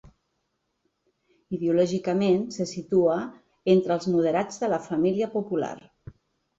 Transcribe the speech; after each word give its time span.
Ideològicament, 1.57 2.49
se 2.57 2.67
situa 2.73 3.21
entre 3.77 3.97
els 4.01 4.11
moderats 4.17 4.67
de 4.67 4.75
la 4.77 4.85
família 4.91 5.33
popular. 5.39 5.75